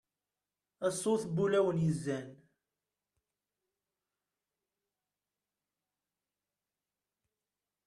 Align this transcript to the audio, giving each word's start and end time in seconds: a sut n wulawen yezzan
a 0.85 0.89
sut 0.99 1.23
n 1.27 1.31
wulawen 1.35 1.77
yezzan 1.85 2.27